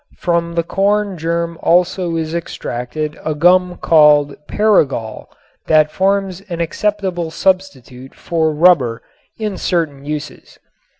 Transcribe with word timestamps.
From 0.17 0.55
the 0.55 0.63
corn 0.63 1.15
germ 1.19 1.59
also 1.61 2.15
is 2.15 2.33
extracted 2.33 3.19
a 3.23 3.35
gum 3.35 3.77
called 3.77 4.35
"paragol" 4.47 5.27
that 5.67 5.91
forms 5.91 6.41
an 6.49 6.59
acceptable 6.59 7.29
substitute 7.29 8.15
for 8.15 8.51
rubber 8.51 9.03
in 9.37 9.57
certain 9.59 10.03
uses. 10.03 10.57